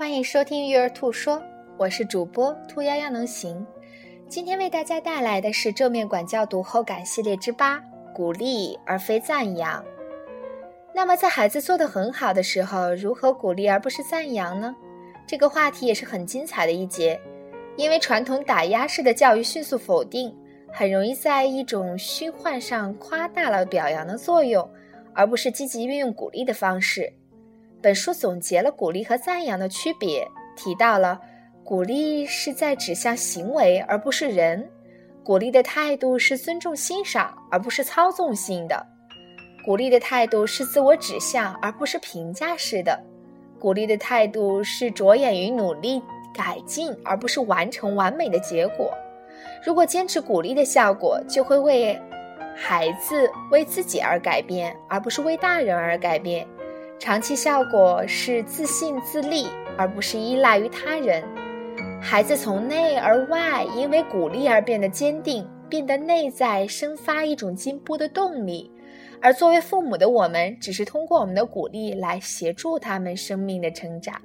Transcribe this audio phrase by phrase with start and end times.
[0.00, 1.42] 欢迎收听育儿兔说，
[1.76, 3.66] 我是主播兔丫丫能行。
[4.30, 7.78] 今天为大家带来的是正面管教读后感系列之八：
[8.14, 9.84] 鼓励而非赞扬。
[10.94, 14.74] 那么，在孩子做得很好的时候，如何鼓励而不是赞扬呢？
[15.26, 17.20] 这个话题也是很精彩的一节，
[17.76, 20.34] 因为传统打压式的教育迅速否定，
[20.72, 24.66] 很容易在一种虚幻上夸大了表扬的作用，
[25.12, 27.12] 而不是积极运用鼓励的方式。
[27.82, 31.20] 本书总结了鼓励和赞扬的区别，提到了
[31.64, 34.68] 鼓励是在指向行为而不是人，
[35.24, 38.86] 鼓励的态度是尊重欣赏而不是操纵性的，
[39.64, 42.98] 鼓励的态度是自我指向而不是评价式的。
[43.58, 46.02] 鼓励的态度是着眼于努力
[46.34, 48.92] 改进，而不是完成完美的结果。
[49.64, 51.98] 如果坚持鼓励的效果，就会为
[52.54, 56.46] 孩子为自己而改变，而不是为大人而改变。
[57.00, 59.46] 长期效果是自信自立，
[59.78, 61.24] 而不是依赖于他人。
[61.98, 68.70] 孩子从内而外，因为鼓励而变得坚定，变得内在生发一种进步的动力。
[69.22, 74.20] 而作为父母的我们，只是通过我们的鼓励来协助他们生命的成长。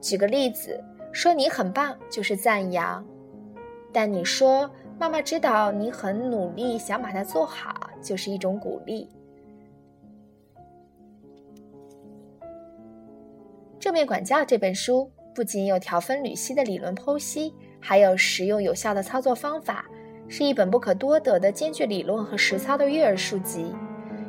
[0.00, 3.04] 举个例子，说你很棒就是赞扬，
[3.92, 9.08] 但你说妈妈知道你很努力，想把它做好，就是一种鼓励。
[13.80, 19.86] 正面管教这本书不仅有条分缕析的理论剖析，还有实用有效的操作方法，
[20.28, 23.74] 是一本不可多得的兼具理论和实操的育儿书籍。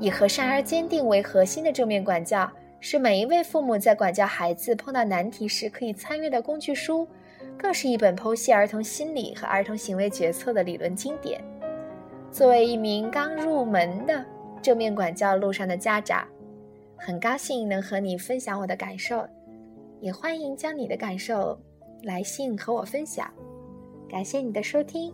[0.00, 7.06] 以和善而坚定为核心的正面管教，是每一位父母在管教孩子碰到难题时可以参阅的工具书，
[7.58, 11.38] 更是一本剖析儿童心理和儿童行为决策的理论经典。
[12.32, 14.24] 作为一名刚入门的
[14.62, 16.26] 正面管教路上的家长，
[17.06, 19.28] 很高兴能和你分享我的感受，
[20.00, 21.60] 也欢迎将你的感受
[22.02, 23.30] 来信和我分享。
[24.08, 25.12] 感谢你的收听。